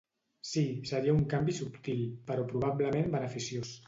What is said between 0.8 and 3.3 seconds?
seria un canvi subtil, però probablement